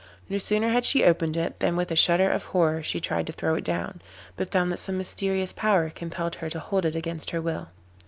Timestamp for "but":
4.35-4.49